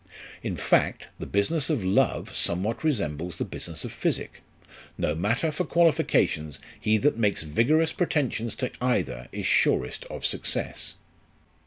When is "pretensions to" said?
7.93-8.71